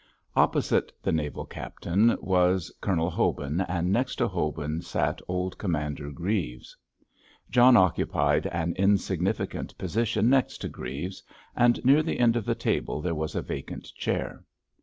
[0.35, 6.75] Opposite the naval captain was Colonel Hobin, and next to Hobin sat old Commander Greaves.
[7.51, 11.21] John occupied an insignificant position next to Greaves,
[11.55, 14.43] and near the end of the table there was a vacant chair.